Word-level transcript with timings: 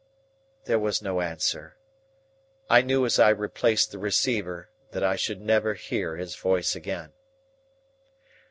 There 0.65 0.79
was 0.79 1.03
no 1.03 1.21
answer. 1.21 1.77
I 2.71 2.81
knew 2.81 3.05
as 3.05 3.19
I 3.19 3.29
replaced 3.29 3.91
the 3.91 3.99
receiver 3.99 4.69
that 4.93 5.03
I 5.03 5.15
should 5.15 5.41
never 5.41 5.75
hear 5.75 6.15
his 6.15 6.35
voice 6.35 6.75
again. 6.75 7.13